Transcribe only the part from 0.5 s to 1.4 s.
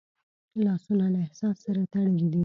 لاسونه له